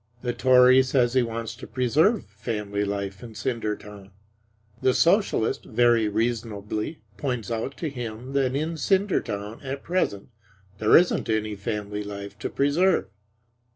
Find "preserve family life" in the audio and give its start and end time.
1.67-3.21